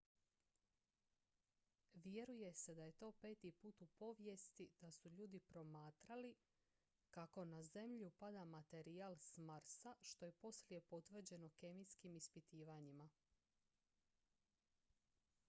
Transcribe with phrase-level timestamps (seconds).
[2.03, 6.35] vjeruje se da je to peti put u povijesti da su ljudi promatrali
[7.11, 13.09] kako na zemlju pada materijal s marsa što je poslije potvrđeno kemijskim ispitivanjima